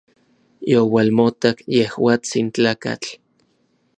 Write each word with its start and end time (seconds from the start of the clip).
Youalmotak 0.71 1.57
yejuatsin 1.75 2.47
tlakatl. 2.55 3.09